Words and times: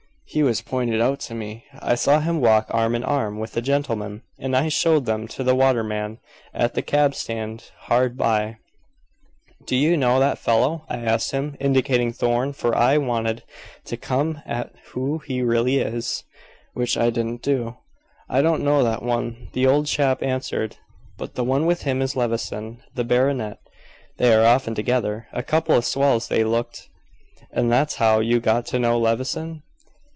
"He 0.33 0.43
was 0.43 0.61
pointed 0.61 1.01
out 1.01 1.19
to 1.27 1.35
me. 1.35 1.65
I 1.81 1.95
saw 1.95 2.21
him 2.21 2.39
walk 2.39 2.67
arm 2.69 2.95
in 2.95 3.03
arm 3.03 3.37
with 3.37 3.57
a 3.57 3.61
gentleman, 3.61 4.21
and 4.39 4.55
I 4.55 4.69
showed 4.69 5.05
them 5.05 5.27
to 5.27 5.43
the 5.43 5.55
waterman 5.55 6.19
at 6.53 6.73
the 6.73 6.81
cab 6.81 7.13
stand 7.15 7.65
hard 7.77 8.15
by. 8.15 8.55
'Do 9.65 9.75
you 9.75 9.97
know 9.97 10.21
that 10.21 10.37
fellow?' 10.39 10.85
I 10.87 10.99
asked 10.99 11.31
him, 11.31 11.57
indicating 11.59 12.13
Thorn, 12.13 12.53
for 12.53 12.73
I 12.73 12.97
wanted 12.97 13.43
to 13.83 13.97
come 13.97 14.41
at 14.45 14.71
who 14.93 15.17
he 15.17 15.41
really 15.41 15.79
is 15.79 16.23
which 16.75 16.95
I 16.97 17.09
didn't 17.09 17.41
do. 17.41 17.75
'I 18.29 18.41
don't 18.41 18.63
know 18.63 18.85
that 18.85 19.03
one,' 19.03 19.49
the 19.51 19.67
old 19.67 19.87
chap 19.87 20.23
answered, 20.23 20.77
'but 21.17 21.35
the 21.35 21.43
one 21.43 21.65
with 21.65 21.81
him 21.81 22.01
is 22.01 22.15
Levison 22.15 22.81
the 22.95 23.03
baronet. 23.03 23.59
They 24.15 24.33
are 24.33 24.45
often 24.45 24.75
together 24.75 25.27
a 25.33 25.43
couple 25.43 25.75
of 25.75 25.83
swells 25.83 26.29
they 26.29 26.45
looked.'" 26.45 26.87
"And 27.51 27.69
that's 27.69 27.95
how 27.95 28.21
you 28.21 28.39
got 28.39 28.65
to 28.67 28.79
know 28.79 28.97
Levison?" 28.97 29.63